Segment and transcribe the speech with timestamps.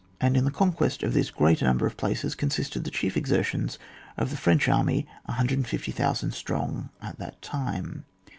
[0.19, 3.77] And in the conquest of this great number of places consisted the chief exertions
[4.17, 8.03] of the French army, 150,000 strong, at that time.